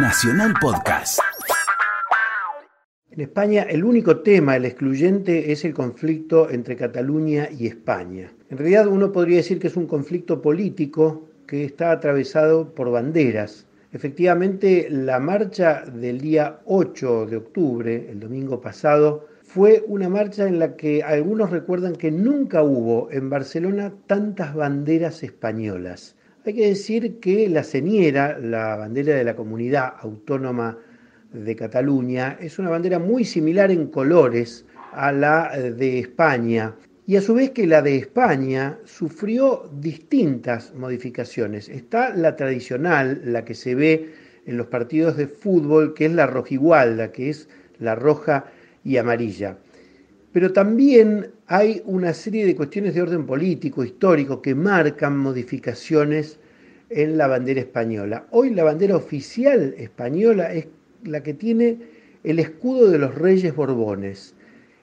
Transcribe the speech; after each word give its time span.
Nacional 0.00 0.54
Podcast. 0.60 1.18
En 3.10 3.20
España 3.20 3.64
el 3.64 3.82
único 3.82 4.20
tema, 4.20 4.54
el 4.54 4.64
excluyente, 4.64 5.50
es 5.50 5.64
el 5.64 5.74
conflicto 5.74 6.50
entre 6.50 6.76
Cataluña 6.76 7.48
y 7.50 7.66
España. 7.66 8.32
En 8.48 8.58
realidad 8.58 8.86
uno 8.86 9.10
podría 9.10 9.38
decir 9.38 9.58
que 9.58 9.66
es 9.66 9.76
un 9.76 9.88
conflicto 9.88 10.40
político 10.40 11.28
que 11.48 11.64
está 11.64 11.90
atravesado 11.90 12.74
por 12.76 12.92
banderas. 12.92 13.66
Efectivamente, 13.92 14.86
la 14.88 15.18
marcha 15.18 15.84
del 15.84 16.20
día 16.20 16.60
8 16.66 17.26
de 17.26 17.36
octubre, 17.36 18.08
el 18.08 18.20
domingo 18.20 18.60
pasado, 18.60 19.26
fue 19.42 19.84
una 19.88 20.08
marcha 20.08 20.46
en 20.46 20.60
la 20.60 20.76
que 20.76 21.02
algunos 21.02 21.50
recuerdan 21.50 21.96
que 21.96 22.12
nunca 22.12 22.62
hubo 22.62 23.10
en 23.10 23.30
Barcelona 23.30 23.92
tantas 24.06 24.54
banderas 24.54 25.24
españolas. 25.24 26.14
Hay 26.48 26.54
que 26.54 26.68
decir 26.68 27.20
que 27.20 27.46
la 27.50 27.62
señera, 27.62 28.38
la 28.38 28.74
bandera 28.76 29.14
de 29.14 29.22
la 29.22 29.36
comunidad 29.36 29.92
autónoma 30.00 30.78
de 31.30 31.54
Cataluña, 31.54 32.38
es 32.40 32.58
una 32.58 32.70
bandera 32.70 32.98
muy 32.98 33.26
similar 33.26 33.70
en 33.70 33.88
colores 33.88 34.64
a 34.92 35.12
la 35.12 35.50
de 35.50 35.98
España 35.98 36.74
y 37.06 37.16
a 37.16 37.20
su 37.20 37.34
vez 37.34 37.50
que 37.50 37.66
la 37.66 37.82
de 37.82 37.96
España 37.96 38.78
sufrió 38.86 39.70
distintas 39.78 40.72
modificaciones. 40.74 41.68
Está 41.68 42.16
la 42.16 42.34
tradicional, 42.34 43.20
la 43.26 43.44
que 43.44 43.54
se 43.54 43.74
ve 43.74 44.14
en 44.46 44.56
los 44.56 44.68
partidos 44.68 45.18
de 45.18 45.26
fútbol, 45.26 45.92
que 45.92 46.06
es 46.06 46.12
la 46.12 46.26
rojigualda, 46.26 47.12
que 47.12 47.28
es 47.28 47.46
la 47.78 47.94
roja 47.94 48.46
y 48.84 48.96
amarilla. 48.96 49.58
Pero 50.32 50.52
también 50.52 51.30
hay 51.46 51.82
una 51.86 52.12
serie 52.12 52.44
de 52.44 52.54
cuestiones 52.54 52.94
de 52.94 53.02
orden 53.02 53.26
político, 53.26 53.82
histórico, 53.82 54.42
que 54.42 54.54
marcan 54.54 55.16
modificaciones 55.16 56.38
en 56.90 57.16
la 57.16 57.26
bandera 57.26 57.60
española. 57.60 58.26
Hoy 58.30 58.50
la 58.50 58.64
bandera 58.64 58.96
oficial 58.96 59.74
española 59.78 60.52
es 60.52 60.68
la 61.04 61.22
que 61.22 61.34
tiene 61.34 61.78
el 62.24 62.38
escudo 62.38 62.90
de 62.90 62.98
los 62.98 63.14
reyes 63.14 63.54
borbones. 63.54 64.34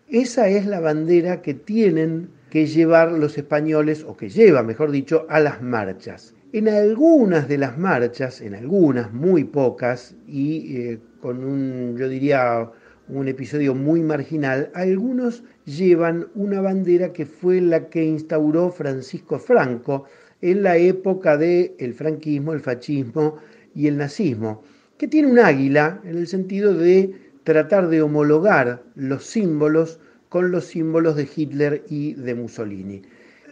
Esa 0.08 0.47
es 0.50 0.66
la 0.66 0.80
bandera 0.80 1.42
que 1.42 1.53
tienen 1.53 2.30
que 2.50 2.67
llevar 2.67 3.11
los 3.11 3.38
españoles, 3.38 4.03
o 4.08 4.16
que 4.16 4.30
lleva, 4.30 4.64
mejor 4.64 4.92
dicho, 4.92 5.25
a 5.30 5.39
las 5.39 5.61
marchas. 5.61 6.33
En 6.53 6.70
algunas 6.70 7.48
de 7.48 7.58
las 7.58 7.77
marchas, 7.77 8.39
en 8.39 8.55
algunas, 8.55 9.11
muy 9.11 9.44
pocas, 9.44 10.16
y 10.27 10.77
eh, 10.77 11.00
con 11.22 11.44
un, 11.44 11.98
yo 11.98 12.08
diría, 12.08 12.72
un 13.08 13.28
episodio 13.28 13.75
muy 13.75 14.02
marginal, 14.02 14.72
algunos 14.73 15.44
llevan 15.66 16.28
una 16.34 16.61
bandera 16.61 17.14
que 17.14 17.25
fue 17.25 17.61
la 17.61 17.89
que 17.89 18.03
instauró 18.03 18.72
Francisco 18.72 19.38
Franco 19.38 20.06
en 20.42 20.64
la 20.64 20.78
época 20.78 21.38
del 21.38 21.73
el 21.78 21.94
franquismo, 21.94 22.53
el 22.53 22.61
fascismo 22.61 23.38
y 23.76 23.88
el 23.88 23.98
nazismo, 23.98 24.64
que 24.98 25.08
tiene 25.08 25.31
un 25.31 25.39
águila 25.39 26.02
en 26.03 26.17
el 26.17 26.28
sentido 26.28 26.73
de 26.73 27.14
tratar 27.44 27.89
de 27.89 28.02
homologar 28.02 28.83
los 28.95 29.26
símbolos 29.26 30.00
con 30.30 30.52
los 30.52 30.66
símbolos 30.66 31.16
de 31.16 31.28
Hitler 31.33 31.83
y 31.89 32.14
de 32.14 32.33
Mussolini. 32.33 33.03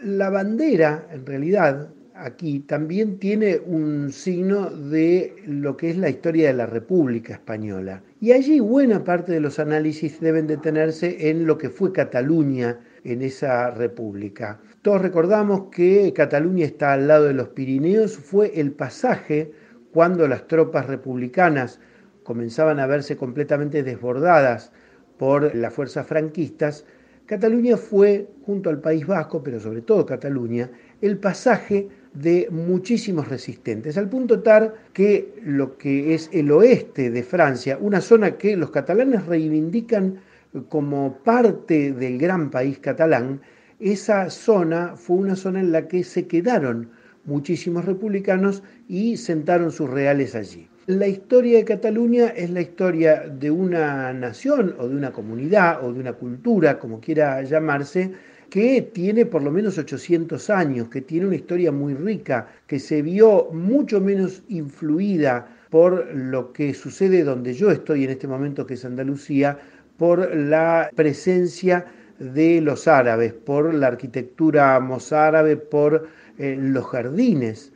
La 0.02 0.30
bandera, 0.30 1.06
en 1.12 1.24
realidad, 1.24 1.88
aquí 2.14 2.60
también 2.60 3.18
tiene 3.18 3.58
un 3.58 4.12
signo 4.12 4.70
de 4.70 5.34
lo 5.46 5.76
que 5.76 5.90
es 5.90 5.96
la 5.96 6.08
historia 6.08 6.48
de 6.48 6.54
la 6.54 6.66
República 6.66 7.34
Española. 7.34 8.02
Y 8.20 8.32
allí 8.32 8.60
buena 8.60 9.02
parte 9.02 9.32
de 9.32 9.40
los 9.40 9.58
análisis 9.58 10.20
deben 10.20 10.46
detenerse 10.46 11.28
en 11.28 11.46
lo 11.46 11.58
que 11.58 11.70
fue 11.70 11.92
Cataluña 11.92 12.78
en 13.02 13.22
esa 13.22 13.70
república. 13.72 14.60
Todos 14.82 15.02
recordamos 15.02 15.64
que 15.72 16.12
Cataluña 16.14 16.66
está 16.66 16.92
al 16.92 17.08
lado 17.08 17.24
de 17.24 17.34
los 17.34 17.48
Pirineos, 17.48 18.16
fue 18.16 18.60
el 18.60 18.72
pasaje 18.72 19.52
cuando 19.92 20.28
las 20.28 20.46
tropas 20.46 20.86
republicanas 20.86 21.80
comenzaban 22.22 22.78
a 22.78 22.86
verse 22.86 23.16
completamente 23.16 23.82
desbordadas 23.82 24.72
por 25.18 25.54
las 25.54 25.72
fuerzas 25.72 26.06
franquistas, 26.06 26.84
Cataluña 27.26 27.78
fue, 27.78 28.28
junto 28.44 28.68
al 28.68 28.82
País 28.82 29.06
Vasco, 29.06 29.42
pero 29.42 29.58
sobre 29.58 29.80
todo 29.80 30.04
Cataluña, 30.04 30.70
el 31.00 31.18
pasaje 31.18 31.88
de 32.14 32.48
muchísimos 32.50 33.28
resistentes, 33.28 33.98
al 33.98 34.08
punto 34.08 34.40
tal 34.40 34.74
que 34.92 35.34
lo 35.44 35.76
que 35.76 36.14
es 36.14 36.30
el 36.32 36.50
oeste 36.52 37.10
de 37.10 37.22
Francia, 37.22 37.76
una 37.80 38.00
zona 38.00 38.38
que 38.38 38.56
los 38.56 38.70
catalanes 38.70 39.26
reivindican 39.26 40.20
como 40.68 41.18
parte 41.24 41.92
del 41.92 42.18
gran 42.18 42.50
país 42.50 42.78
catalán, 42.78 43.40
esa 43.80 44.30
zona 44.30 44.94
fue 44.96 45.16
una 45.16 45.34
zona 45.34 45.60
en 45.60 45.72
la 45.72 45.88
que 45.88 46.04
se 46.04 46.28
quedaron 46.28 46.90
muchísimos 47.24 47.84
republicanos 47.84 48.62
y 48.88 49.16
sentaron 49.16 49.72
sus 49.72 49.90
reales 49.90 50.34
allí. 50.34 50.68
La 50.86 51.06
historia 51.06 51.56
de 51.56 51.64
Cataluña 51.64 52.26
es 52.28 52.50
la 52.50 52.60
historia 52.60 53.20
de 53.22 53.50
una 53.50 54.12
nación 54.12 54.76
o 54.78 54.86
de 54.86 54.94
una 54.94 55.12
comunidad 55.12 55.82
o 55.82 55.92
de 55.92 55.98
una 55.98 56.12
cultura, 56.12 56.78
como 56.78 57.00
quiera 57.00 57.42
llamarse, 57.42 58.12
que 58.54 58.82
tiene 58.82 59.26
por 59.26 59.42
lo 59.42 59.50
menos 59.50 59.78
800 59.78 60.48
años, 60.48 60.88
que 60.88 61.00
tiene 61.00 61.26
una 61.26 61.34
historia 61.34 61.72
muy 61.72 61.92
rica, 61.92 62.46
que 62.68 62.78
se 62.78 63.02
vio 63.02 63.48
mucho 63.50 64.00
menos 64.00 64.44
influida 64.48 65.48
por 65.70 66.14
lo 66.14 66.52
que 66.52 66.72
sucede 66.72 67.24
donde 67.24 67.52
yo 67.52 67.72
estoy 67.72 68.04
en 68.04 68.10
este 68.10 68.28
momento, 68.28 68.64
que 68.64 68.74
es 68.74 68.84
Andalucía, 68.84 69.58
por 69.98 70.32
la 70.36 70.88
presencia 70.94 71.84
de 72.20 72.60
los 72.60 72.86
árabes, 72.86 73.32
por 73.32 73.74
la 73.74 73.88
arquitectura 73.88 74.78
mozárabe, 74.78 75.56
por 75.56 76.06
eh, 76.38 76.56
los 76.56 76.86
jardines 76.86 77.72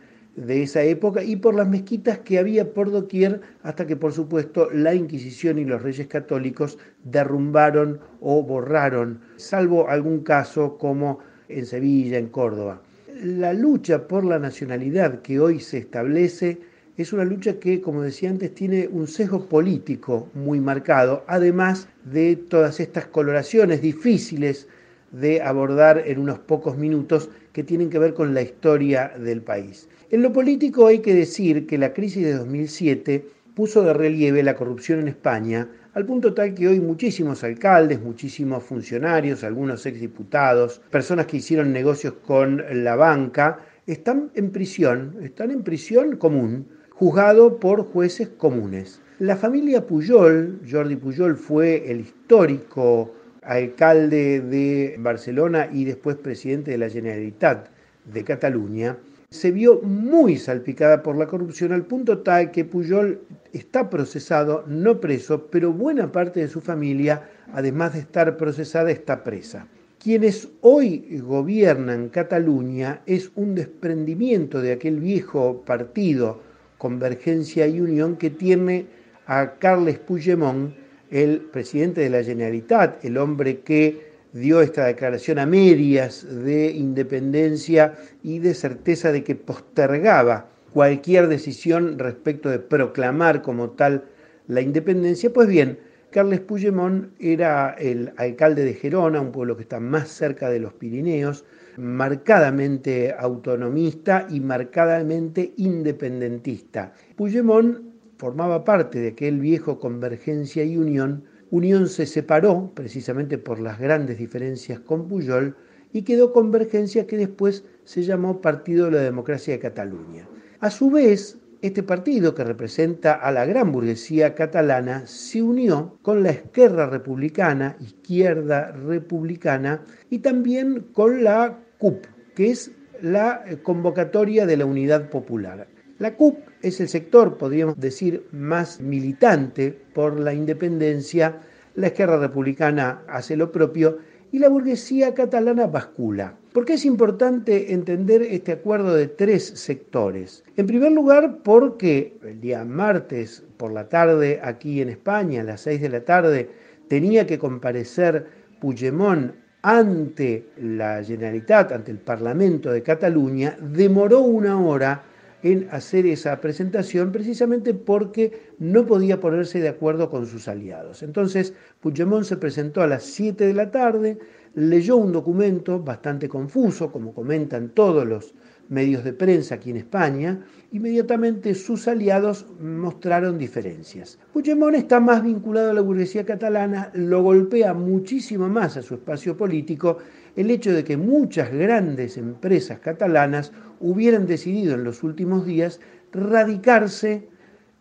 de 0.47 0.63
esa 0.63 0.83
época 0.83 1.23
y 1.23 1.37
por 1.37 1.55
las 1.55 1.69
mezquitas 1.69 2.19
que 2.19 2.39
había 2.39 2.73
por 2.73 2.91
doquier 2.91 3.41
hasta 3.63 3.87
que 3.87 3.97
por 3.97 4.13
supuesto 4.13 4.71
la 4.71 4.95
Inquisición 4.95 5.59
y 5.59 5.65
los 5.65 5.83
reyes 5.83 6.07
católicos 6.07 6.79
derrumbaron 7.05 8.01
o 8.21 8.43
borraron, 8.43 9.21
salvo 9.37 9.89
algún 9.89 10.21
caso 10.21 10.79
como 10.79 11.19
en 11.49 11.67
Sevilla, 11.67 12.19
en 12.19 12.29
Córdoba. 12.29 12.81
La 13.23 13.53
lucha 13.53 14.07
por 14.07 14.25
la 14.25 14.39
nacionalidad 14.39 15.23
que 15.23 15.41
hoy 15.41 15.61
se 15.61 15.79
establece 15.79 16.59
es 16.97 17.13
una 17.13 17.25
lucha 17.25 17.59
que, 17.61 17.81
como 17.81 18.03
decía 18.03 18.31
antes, 18.31 18.55
tiene 18.55 18.89
un 18.89 19.07
sesgo 19.07 19.47
político 19.47 20.29
muy 20.35 20.61
marcado, 20.61 21.25
además 21.27 21.89
de 22.05 22.37
todas 22.37 22.81
estas 22.81 23.07
coloraciones 23.07 23.83
difíciles 23.83 24.69
de 25.11 25.43
abordar 25.43 26.03
en 26.07 26.19
unos 26.19 26.39
pocos 26.39 26.77
minutos 26.77 27.31
que 27.53 27.65
tienen 27.65 27.91
que 27.91 27.99
ver 27.99 28.15
con 28.15 28.35
la 28.35 28.43
historia 28.43 29.13
del 29.19 29.43
país. 29.43 29.89
En 30.11 30.23
lo 30.23 30.33
político 30.33 30.87
hay 30.87 31.01
que 31.01 31.15
decir 31.15 31.67
que 31.67 31.79
la 31.79 31.93
crisis 31.93 32.25
de 32.25 32.35
2007 32.35 33.27
puso 33.55 33.83
de 33.83 33.93
relieve 33.93 34.43
la 34.43 34.55
corrupción 34.55 35.01
en 35.01 35.09
España, 35.09 35.69
al 35.95 36.07
punto 36.07 36.33
tal 36.33 36.55
que 36.55 36.69
hoy 36.69 36.79
muchísimos 36.79 37.43
alcaldes, 37.43 38.01
muchísimos 38.01 38.63
funcionarios, 38.63 39.43
algunos 39.43 39.85
exdiputados, 39.85 40.81
personas 40.91 41.27
que 41.27 41.39
hicieron 41.39 41.73
negocios 41.73 42.15
con 42.25 42.63
la 42.85 42.95
banca, 42.95 43.59
están 43.87 44.31
en 44.35 44.51
prisión, 44.51 45.17
están 45.23 45.51
en 45.51 45.65
prisión 45.65 46.17
común, 46.19 46.69
juzgado 46.91 47.59
por 47.59 47.83
jueces 47.83 48.29
comunes. 48.29 49.01
La 49.19 49.35
familia 49.35 49.85
Pujol, 49.85 50.61
Jordi 50.71 50.95
Pujol 50.95 51.37
fue 51.37 51.91
el 51.91 52.01
histórico 52.03 53.15
alcalde 53.49 54.41
de 54.43 54.97
Barcelona 54.99 55.71
y 55.73 55.85
después 55.87 56.17
presidente 56.17 56.71
de 56.71 56.79
la 56.79 56.91
Generalitat 56.91 57.69
de 58.05 58.23
Cataluña, 58.23 58.99
se 59.31 59.51
vio 59.51 59.81
muy 59.81 60.37
salpicada 60.37 61.03
por 61.03 61.17
la 61.17 61.27
corrupción 61.27 61.73
al 61.73 61.87
punto 61.87 62.19
tal 62.19 62.51
que 62.51 62.67
Pujol 62.67 63.21
está 63.55 63.89
procesado, 63.89 64.65
no 64.67 65.01
preso, 65.01 65.47
pero 65.51 65.73
buena 65.73 66.13
parte 66.13 66.41
de 66.41 66.49
su 66.49 66.61
familia, 66.61 67.29
además 67.55 67.95
de 67.95 68.01
estar 68.01 68.37
procesada, 68.37 68.91
está 68.91 69.25
presa. 69.25 69.67
Quienes 69.99 70.49
hoy 70.61 71.19
gobiernan 71.23 72.11
Cataluña 72.11 73.01
es 73.07 73.31
un 73.35 73.55
desprendimiento 73.55 74.61
de 74.61 74.73
aquel 74.73 75.01
viejo 75.01 75.63
partido 75.65 76.41
Convergencia 76.77 77.67
y 77.67 77.81
Unión 77.81 78.17
que 78.17 78.31
tiene 78.31 78.87
a 79.27 79.55
Carles 79.59 79.99
Puigdemont, 79.99 80.75
el 81.11 81.41
presidente 81.41 82.01
de 82.03 82.11
la 82.11 82.23
Generalitat, 82.23 83.05
el 83.05 83.17
hombre 83.17 83.61
que 83.61 84.09
dio 84.33 84.61
esta 84.61 84.85
declaración 84.85 85.39
a 85.39 85.47
medias 85.47 86.27
de 86.45 86.71
independencia 86.71 87.95
y 88.23 88.39
de 88.41 88.55
certeza 88.55 89.13
de 89.13 89.25
que 89.25 89.35
postergaba 89.35 90.51
cualquier 90.73 91.29
decisión 91.29 91.99
respecto 91.99 92.51
de 92.51 92.59
proclamar 92.59 93.43
como 93.43 93.71
tal 93.71 94.05
la 94.47 94.61
independencia, 94.61 95.33
pues 95.33 95.49
bien, 95.49 95.79
Carles 96.11 96.41
Puigdemont 96.41 97.11
era 97.19 97.75
el 97.79 98.13
alcalde 98.17 98.65
de 98.65 98.73
Gerona, 98.73 99.21
un 99.21 99.31
pueblo 99.31 99.57
que 99.57 99.63
está 99.63 99.79
más 99.79 100.09
cerca 100.09 100.49
de 100.49 100.59
los 100.59 100.73
Pirineos, 100.73 101.45
marcadamente 101.77 103.15
autonomista 103.19 104.27
y 104.31 104.41
marcadamente 104.41 105.53
independentista. 105.59 106.93
Puigdemont 107.15 107.79
formaba 108.19 108.65
parte 108.65 109.01
de 109.01 109.09
aquel 109.09 109.41
viejo 109.41 109.79
Convergencia 109.79 110.65
y 110.65 110.77
Unión 110.77 111.25
Unión 111.51 111.89
se 111.89 112.05
separó 112.05 112.73
precisamente 112.75 113.39
por 113.39 113.59
las 113.59 113.79
grandes 113.79 114.19
diferencias 114.19 114.81
con 114.81 115.09
Puyol 115.09 115.57
y 115.93 116.03
quedó 116.03 116.33
Convergencia 116.33 117.07
que 117.07 117.17
después 117.17 117.65
se 117.85 118.03
llamó 118.03 118.43
Partido 118.43 118.87
de 118.87 118.93
la 118.93 119.03
Democracia 119.03 119.55
de 119.55 119.61
Cataluña. 119.61 120.29
A 120.61 120.71
su 120.71 120.91
vez, 120.91 121.39
este 121.63 121.83
partido, 121.83 122.35
que 122.35 122.45
representa 122.45 123.15
a 123.15 123.33
la 123.33 123.47
gran 123.47 123.73
burguesía 123.73 124.35
catalana, 124.35 125.07
se 125.07 125.41
unió 125.41 125.99
con 126.03 126.23
la 126.23 126.31
Esquerra 126.31 126.87
Republicana, 126.87 127.77
Izquierda 127.81 128.73
Republicana, 128.73 129.83
y 130.11 130.19
también 130.19 130.89
con 130.93 131.25
la 131.25 131.59
CUP, 131.79 132.05
que 132.35 132.51
es 132.51 132.73
la 133.01 133.43
convocatoria 133.63 134.45
de 134.45 134.59
la 134.59 134.67
Unidad 134.67 135.09
Popular. 135.09 135.67
La 135.99 136.15
CUP 136.15 136.37
es 136.63 136.81
el 136.81 136.89
sector, 136.89 137.39
podríamos 137.39 137.79
decir, 137.79 138.27
más 138.33 138.81
militante 138.81 139.77
por 139.95 140.19
la 140.19 140.35
independencia, 140.35 141.41
la 141.75 141.89
Esquerra 141.89 142.19
Republicana 142.19 143.03
hace 143.09 143.37
lo 143.37 143.53
propio 143.53 143.99
y 144.33 144.39
la 144.39 144.49
burguesía 144.49 145.15
catalana 145.15 145.67
bascula. 145.67 146.35
¿Por 146.53 146.65
qué 146.65 146.75
es 146.75 146.85
importante 146.85 147.73
entender 147.73 148.23
este 148.23 148.53
acuerdo 148.53 148.95
de 148.95 149.07
tres 149.07 149.45
sectores? 149.45 150.45
En 150.57 150.67
primer 150.67 150.93
lugar, 150.93 151.39
porque 151.43 152.19
el 152.23 152.41
día 152.41 152.65
martes 152.65 153.43
por 153.57 153.73
la 153.73 153.89
tarde 153.89 154.41
aquí 154.43 154.83
en 154.83 154.89
España, 154.89 155.41
a 155.41 155.45
las 155.45 155.63
seis 155.63 155.81
de 155.81 155.89
la 155.89 156.05
tarde, 156.05 156.51
tenía 156.89 157.27
que 157.27 157.39
comparecer 157.39 158.27
Puigdemont 158.61 159.33
ante 159.63 160.49
la 160.57 161.03
Generalitat, 161.03 161.73
ante 161.73 161.91
el 161.91 161.99
Parlamento 161.99 162.71
de 162.71 162.83
Cataluña, 162.83 163.57
demoró 163.61 164.21
una 164.21 164.61
hora 164.61 165.05
en 165.43 165.69
hacer 165.71 166.07
esa 166.07 166.41
presentación 166.41 167.13
precisamente 167.13 167.75
porque 167.75 168.53
no 168.59 168.87
podía 168.87 169.21
ponerse 169.21 169.61
de 169.61 169.69
acuerdo 169.69 170.11
con 170.11 170.27
sus 170.27 170.49
aliados. 170.49 171.03
Entonces, 171.03 171.55
Puigdemont 171.81 172.25
se 172.25 172.37
presentó 172.37 172.83
a 172.83 172.87
las 172.87 173.05
7 173.05 173.47
de 173.47 173.55
la 173.55 173.71
tarde, 173.71 174.19
leyó 174.55 174.97
un 174.97 175.13
documento 175.13 175.81
bastante 175.81 176.29
confuso, 176.29 176.91
como 176.91 177.15
comentan 177.15 177.71
todos 177.71 178.07
los 178.07 178.35
medios 178.69 179.05
de 179.05 179.13
prensa 179.13 179.57
aquí 179.57 179.71
en 179.71 179.79
España, 179.79 180.45
inmediatamente 180.73 181.55
sus 181.55 181.89
aliados 181.89 182.47
mostraron 182.61 183.39
diferencias. 183.39 184.19
Puigdemont 184.33 184.77
está 184.77 185.01
más 185.01 185.23
vinculado 185.23 185.71
a 185.71 185.75
la 185.75 185.81
burguesía 185.81 186.25
catalana, 186.25 186.91
lo 186.95 187.23
golpea 187.23 187.75
muchísimo 187.75 188.49
más 188.49 188.77
a 188.77 188.83
su 188.83 188.95
espacio 188.95 189.37
político 189.37 189.99
el 190.37 190.51
hecho 190.51 190.73
de 190.73 190.85
que 190.85 190.97
muchas 190.97 191.53
grandes 191.53 192.17
empresas 192.17 192.79
catalanas 192.79 193.53
hubieran 193.81 194.27
decidido 194.27 194.75
en 194.75 194.85
los 194.85 195.03
últimos 195.03 195.47
días 195.47 195.81
radicarse 196.13 197.29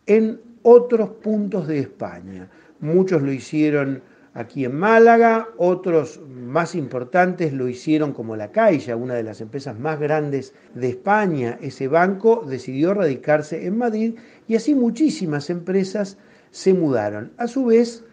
en 0.05 0.39
otros 0.63 1.09
puntos 1.21 1.67
de 1.67 1.79
España. 1.79 2.49
Muchos 2.79 3.21
lo 3.21 3.31
hicieron 3.31 4.01
aquí 4.37 4.65
en 4.65 4.75
Málaga, 4.75 5.49
otros 5.57 6.21
más 6.29 6.75
importantes 6.75 7.53
lo 7.53 7.67
hicieron 7.67 8.13
como 8.13 8.35
la 8.35 8.51
Caixa, 8.51 8.95
una 8.95 9.15
de 9.15 9.23
las 9.23 9.41
empresas 9.41 9.79
más 9.79 9.99
grandes 9.99 10.53
de 10.75 10.89
España. 10.89 11.57
Ese 11.59 11.87
banco 11.87 12.45
decidió 12.47 12.93
radicarse 12.93 13.65
en 13.65 13.79
Madrid 13.79 14.13
y 14.47 14.55
así 14.55 14.75
muchísimas 14.75 15.49
empresas 15.49 16.19
se 16.51 16.75
mudaron. 16.75 17.31
A 17.37 17.47
su 17.47 17.65
vez, 17.65 18.05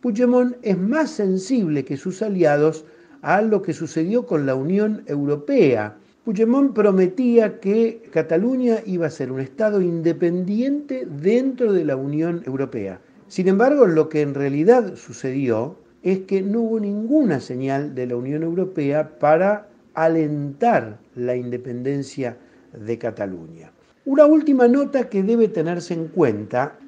Puigdemont 0.00 0.56
es 0.62 0.76
más 0.76 1.10
sensible 1.10 1.84
que 1.84 1.96
sus 1.96 2.22
aliados 2.22 2.84
a 3.22 3.40
lo 3.40 3.62
que 3.62 3.72
sucedió 3.72 4.26
con 4.26 4.46
la 4.46 4.56
Unión 4.56 5.04
Europea. 5.06 5.96
Puigdemont 6.24 6.74
prometía 6.74 7.60
que 7.60 8.02
Cataluña 8.10 8.78
iba 8.84 9.06
a 9.06 9.10
ser 9.10 9.30
un 9.30 9.40
Estado 9.40 9.80
independiente 9.80 11.06
dentro 11.06 11.72
de 11.72 11.84
la 11.84 11.94
Unión 11.94 12.42
Europea. 12.46 13.00
Sin 13.28 13.46
embargo, 13.46 13.86
lo 13.86 14.08
que 14.08 14.22
en 14.22 14.34
realidad 14.34 14.94
sucedió 14.96 15.76
es 16.02 16.20
que 16.20 16.40
no 16.40 16.60
hubo 16.60 16.80
ninguna 16.80 17.40
señal 17.40 17.94
de 17.94 18.06
la 18.06 18.16
Unión 18.16 18.42
Europea 18.42 19.18
para 19.18 19.68
alentar 19.92 20.98
la 21.14 21.36
independencia 21.36 22.38
de 22.72 22.98
Cataluña. 22.98 23.70
Una 24.06 24.24
última 24.24 24.66
nota 24.66 25.10
que 25.10 25.22
debe 25.22 25.48
tenerse 25.48 25.92
en 25.92 26.08
cuenta 26.08 26.78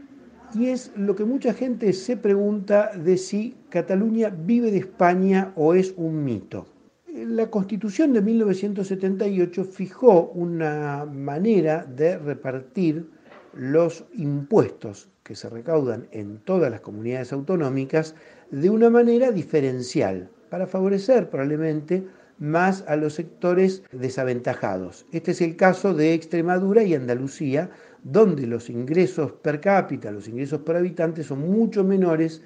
y 0.55 0.69
es 0.69 0.93
lo 0.97 1.15
que 1.15 1.25
mucha 1.25 1.53
gente 1.53 1.93
se 1.93 2.17
pregunta 2.17 2.93
de 2.97 3.19
si 3.19 3.57
Cataluña 3.69 4.31
vive 4.31 4.71
de 4.71 4.79
España 4.79 5.53
o 5.57 5.75
es 5.75 5.93
un 5.99 6.25
mito. 6.25 6.67
La 7.13 7.51
Constitución 7.51 8.15
de 8.15 8.23
1978 8.23 9.65
fijó 9.65 10.31
una 10.35 11.05
manera 11.05 11.85
de 11.85 12.17
repartir 12.17 13.11
los 13.53 14.05
impuestos 14.15 15.11
que 15.31 15.37
se 15.37 15.49
recaudan 15.49 16.09
en 16.11 16.39
todas 16.39 16.73
las 16.73 16.81
comunidades 16.81 17.33
autonómicas 17.33 18.17
de 18.51 18.69
una 18.69 18.91
manera 18.91 19.31
diferencial, 19.31 20.29
para 20.49 20.67
favorecer 20.67 21.31
probablemente 21.31 22.05
más 22.41 22.83
a 22.89 22.97
los 22.97 23.15
sectores 23.15 23.85
desaventajados. 23.93 25.07
Este 25.13 25.31
es 25.31 25.41
el 25.41 25.55
caso 25.55 25.95
de 25.95 26.15
Extremadura 26.15 26.83
y 26.83 26.97
Andalucía, 26.97 27.71
donde 28.03 28.45
los 28.49 28.71
ingresos 28.71 29.31
per 29.31 29.61
cápita, 29.61 30.11
los 30.11 30.27
ingresos 30.27 30.63
por 30.63 30.75
habitante 30.75 31.23
son 31.23 31.49
mucho 31.49 31.85
menores 31.85 32.43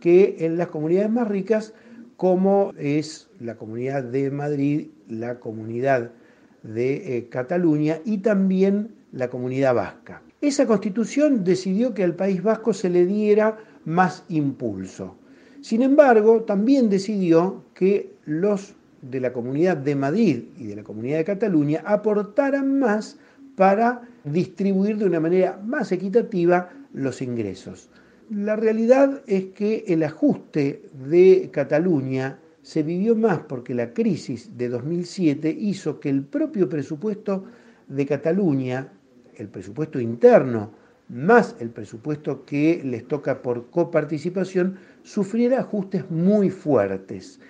que 0.00 0.36
en 0.38 0.58
las 0.58 0.68
comunidades 0.68 1.10
más 1.10 1.26
ricas, 1.26 1.74
como 2.16 2.72
es 2.78 3.30
la 3.40 3.56
comunidad 3.56 4.04
de 4.04 4.30
Madrid, 4.30 4.90
la 5.08 5.40
comunidad 5.40 6.12
de 6.62 7.16
eh, 7.16 7.28
Cataluña 7.28 7.98
y 8.04 8.18
también 8.18 8.94
la 9.10 9.28
comunidad 9.28 9.74
vasca. 9.74 10.22
Esa 10.40 10.66
constitución 10.66 11.42
decidió 11.42 11.94
que 11.94 12.04
al 12.04 12.14
País 12.14 12.42
Vasco 12.42 12.72
se 12.72 12.88
le 12.88 13.06
diera 13.06 13.58
más 13.84 14.24
impulso. 14.28 15.16
Sin 15.60 15.82
embargo, 15.82 16.42
también 16.42 16.88
decidió 16.88 17.64
que 17.74 18.12
los 18.24 18.74
de 19.02 19.20
la 19.20 19.32
comunidad 19.32 19.76
de 19.76 19.96
Madrid 19.96 20.44
y 20.56 20.66
de 20.66 20.76
la 20.76 20.84
comunidad 20.84 21.18
de 21.18 21.24
Cataluña 21.24 21.82
aportaran 21.84 22.78
más 22.78 23.18
para 23.56 24.02
distribuir 24.22 24.96
de 24.98 25.06
una 25.06 25.18
manera 25.18 25.60
más 25.64 25.90
equitativa 25.90 26.70
los 26.92 27.20
ingresos. 27.20 27.90
La 28.30 28.54
realidad 28.54 29.22
es 29.26 29.46
que 29.46 29.84
el 29.88 30.04
ajuste 30.04 30.82
de 31.08 31.48
Cataluña 31.52 32.38
se 32.62 32.84
vivió 32.84 33.16
más 33.16 33.40
porque 33.40 33.74
la 33.74 33.92
crisis 33.92 34.56
de 34.56 34.68
2007 34.68 35.50
hizo 35.58 35.98
que 35.98 36.10
el 36.10 36.22
propio 36.22 36.68
presupuesto 36.68 37.44
de 37.88 38.06
Cataluña 38.06 38.92
el 39.38 39.48
presupuesto 39.48 39.98
interno 40.00 40.70
más 41.08 41.56
el 41.58 41.70
presupuesto 41.70 42.44
que 42.44 42.82
les 42.84 43.06
toca 43.08 43.40
por 43.40 43.70
coparticipación, 43.70 44.76
sufriera 45.02 45.60
ajustes 45.60 46.10
muy 46.10 46.50
fuertes. 46.50 47.40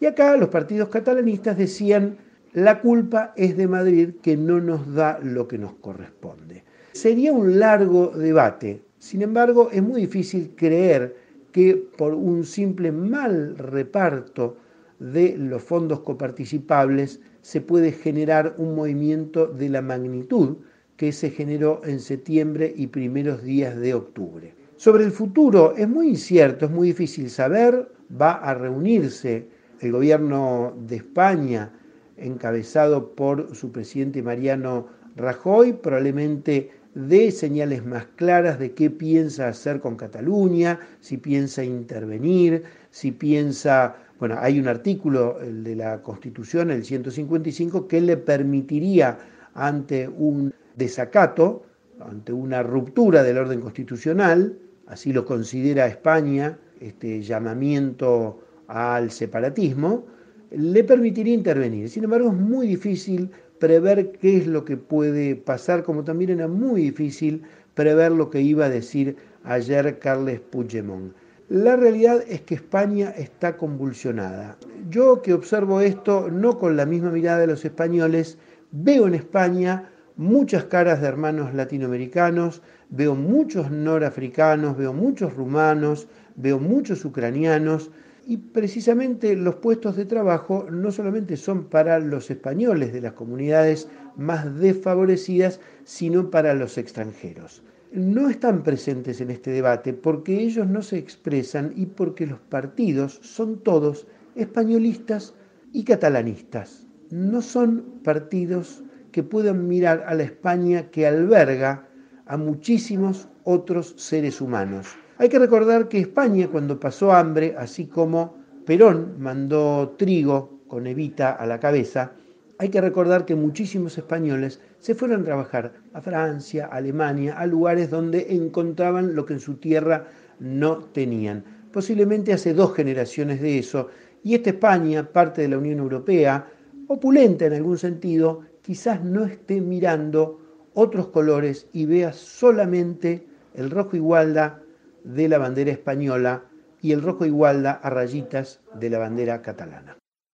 Y 0.00 0.06
acá 0.06 0.36
los 0.36 0.48
partidos 0.48 0.88
catalanistas 0.88 1.58
decían, 1.58 2.16
la 2.52 2.80
culpa 2.80 3.32
es 3.36 3.56
de 3.56 3.66
Madrid 3.66 4.10
que 4.22 4.36
no 4.36 4.60
nos 4.60 4.94
da 4.94 5.18
lo 5.22 5.48
que 5.48 5.58
nos 5.58 5.74
corresponde. 5.74 6.64
Sería 6.92 7.32
un 7.32 7.58
largo 7.58 8.08
debate, 8.08 8.82
sin 8.98 9.22
embargo 9.22 9.68
es 9.72 9.82
muy 9.82 10.02
difícil 10.02 10.52
creer 10.56 11.16
que 11.52 11.74
por 11.96 12.14
un 12.14 12.44
simple 12.44 12.92
mal 12.92 13.56
reparto 13.58 14.56
de 14.98 15.36
los 15.36 15.62
fondos 15.62 16.00
coparticipables 16.00 17.20
se 17.42 17.60
puede 17.60 17.92
generar 17.92 18.54
un 18.58 18.74
movimiento 18.74 19.46
de 19.46 19.68
la 19.68 19.82
magnitud 19.82 20.56
que 20.98 21.12
se 21.12 21.30
generó 21.30 21.80
en 21.84 22.00
septiembre 22.00 22.74
y 22.76 22.88
primeros 22.88 23.44
días 23.44 23.76
de 23.78 23.94
octubre. 23.94 24.52
Sobre 24.76 25.04
el 25.04 25.12
futuro 25.12 25.74
es 25.76 25.88
muy 25.88 26.08
incierto, 26.08 26.66
es 26.66 26.72
muy 26.72 26.88
difícil 26.88 27.30
saber. 27.30 27.88
Va 28.20 28.32
a 28.32 28.52
reunirse 28.52 29.48
el 29.80 29.92
gobierno 29.92 30.76
de 30.88 30.96
España, 30.96 31.72
encabezado 32.16 33.14
por 33.14 33.54
su 33.54 33.70
presidente 33.70 34.22
Mariano 34.24 34.88
Rajoy, 35.14 35.72
probablemente 35.72 36.70
dé 36.94 37.30
señales 37.30 37.86
más 37.86 38.06
claras 38.16 38.58
de 38.58 38.72
qué 38.72 38.90
piensa 38.90 39.46
hacer 39.46 39.80
con 39.80 39.94
Cataluña, 39.94 40.80
si 41.00 41.16
piensa 41.16 41.62
intervenir, 41.62 42.64
si 42.90 43.12
piensa, 43.12 43.94
bueno, 44.18 44.34
hay 44.40 44.58
un 44.58 44.66
artículo 44.66 45.38
de 45.40 45.76
la 45.76 46.02
Constitución, 46.02 46.72
el 46.72 46.84
155, 46.84 47.86
que 47.86 48.00
le 48.00 48.16
permitiría 48.16 49.18
ante 49.54 50.08
un 50.08 50.52
desacato, 50.78 51.64
ante 52.00 52.32
una 52.32 52.62
ruptura 52.62 53.22
del 53.22 53.38
orden 53.38 53.60
constitucional, 53.60 54.56
así 54.86 55.12
lo 55.12 55.24
considera 55.24 55.86
España, 55.86 56.58
este 56.80 57.20
llamamiento 57.22 58.40
al 58.68 59.10
separatismo, 59.10 60.06
le 60.50 60.84
permitiría 60.84 61.34
intervenir. 61.34 61.90
Sin 61.90 62.04
embargo, 62.04 62.28
es 62.28 62.36
muy 62.36 62.66
difícil 62.66 63.30
prever 63.58 64.12
qué 64.12 64.38
es 64.38 64.46
lo 64.46 64.64
que 64.64 64.76
puede 64.76 65.34
pasar, 65.34 65.82
como 65.82 66.04
también 66.04 66.30
era 66.30 66.48
muy 66.48 66.82
difícil 66.82 67.42
prever 67.74 68.12
lo 68.12 68.30
que 68.30 68.40
iba 68.40 68.66
a 68.66 68.70
decir 68.70 69.16
ayer 69.44 69.98
Carles 69.98 70.40
Puigdemont. 70.40 71.12
La 71.48 71.76
realidad 71.76 72.22
es 72.28 72.42
que 72.42 72.54
España 72.54 73.10
está 73.16 73.56
convulsionada. 73.56 74.58
Yo 74.90 75.22
que 75.22 75.32
observo 75.32 75.80
esto 75.80 76.28
no 76.30 76.58
con 76.58 76.76
la 76.76 76.84
misma 76.86 77.10
mirada 77.10 77.38
de 77.38 77.46
los 77.46 77.64
españoles, 77.64 78.38
veo 78.70 79.06
en 79.06 79.14
España 79.14 79.90
muchas 80.18 80.64
caras 80.64 81.00
de 81.00 81.06
hermanos 81.06 81.54
latinoamericanos, 81.54 82.60
veo 82.90 83.14
muchos 83.14 83.70
norafricanos, 83.70 84.76
veo 84.76 84.92
muchos 84.92 85.34
rumanos, 85.34 86.08
veo 86.36 86.58
muchos 86.58 87.04
ucranianos 87.04 87.90
Y 88.26 88.36
precisamente 88.36 89.34
los 89.36 89.54
puestos 89.54 89.96
de 89.96 90.04
trabajo 90.04 90.66
no 90.70 90.90
solamente 90.92 91.36
son 91.38 91.64
para 91.64 91.98
los 91.98 92.30
españoles 92.30 92.92
de 92.92 93.00
las 93.00 93.14
comunidades 93.14 93.88
más 94.16 94.58
desfavorecidas, 94.58 95.60
sino 95.84 96.30
para 96.30 96.52
los 96.52 96.76
extranjeros. 96.76 97.62
No 97.92 98.28
están 98.28 98.64
presentes 98.64 99.22
en 99.22 99.30
este 99.30 99.50
debate 99.52 99.94
porque 99.94 100.42
ellos 100.42 100.66
no 100.66 100.82
se 100.82 100.98
expresan 100.98 101.72
y 101.74 101.86
porque 101.86 102.26
los 102.26 102.40
partidos 102.40 103.18
son 103.22 103.60
todos 103.60 104.06
españolistas 104.34 105.34
y 105.72 105.84
catalanistas. 105.84 106.86
No 107.10 107.40
son 107.40 108.00
partidos 108.04 108.82
que 109.12 109.22
puedan 109.22 109.68
mirar 109.68 110.04
a 110.06 110.14
la 110.14 110.24
España 110.24 110.90
que 110.90 111.06
alberga 111.06 111.88
a 112.26 112.36
muchísimos 112.36 113.28
otros 113.44 113.94
seres 113.96 114.40
humanos. 114.40 114.96
Hay 115.16 115.28
que 115.28 115.38
recordar 115.38 115.88
que 115.88 115.98
España 115.98 116.48
cuando 116.48 116.78
pasó 116.78 117.12
hambre, 117.12 117.54
así 117.58 117.86
como 117.86 118.36
Perón 118.66 119.16
mandó 119.18 119.94
trigo 119.98 120.60
con 120.68 120.86
Evita 120.86 121.32
a 121.32 121.46
la 121.46 121.58
cabeza, 121.58 122.12
hay 122.58 122.68
que 122.68 122.80
recordar 122.80 123.24
que 123.24 123.34
muchísimos 123.34 123.96
españoles 123.96 124.60
se 124.80 124.94
fueron 124.94 125.22
a 125.22 125.24
trabajar 125.24 125.72
a 125.92 126.00
Francia, 126.00 126.66
a 126.66 126.76
Alemania, 126.76 127.38
a 127.38 127.46
lugares 127.46 127.88
donde 127.88 128.34
encontraban 128.34 129.14
lo 129.14 129.24
que 129.24 129.34
en 129.34 129.40
su 129.40 129.54
tierra 129.54 130.06
no 130.40 130.78
tenían. 130.78 131.44
Posiblemente 131.72 132.32
hace 132.32 132.54
dos 132.54 132.74
generaciones 132.74 133.40
de 133.40 133.58
eso, 133.58 133.88
y 134.24 134.34
esta 134.34 134.50
España, 134.50 135.04
parte 135.04 135.42
de 135.42 135.48
la 135.48 135.58
Unión 135.58 135.78
Europea, 135.78 136.46
opulenta 136.88 137.46
en 137.46 137.54
algún 137.54 137.78
sentido, 137.78 138.42
quizás 138.68 139.02
no 139.02 139.24
esté 139.24 139.62
mirando 139.62 140.42
otros 140.74 141.08
colores 141.08 141.68
y 141.72 141.86
vea 141.86 142.12
solamente 142.12 143.26
el 143.54 143.70
rojo 143.70 143.96
igualda 143.96 144.60
de 145.04 145.26
la 145.26 145.38
bandera 145.38 145.70
española 145.70 146.44
y 146.82 146.92
el 146.92 147.00
rojo 147.00 147.24
igualda 147.24 147.72
a 147.72 147.88
rayitas 147.88 148.60
de 148.74 148.90
la 148.90 148.98
bandera 148.98 149.40
catalana. 149.40 149.96